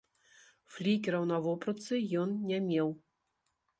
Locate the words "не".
2.53-2.59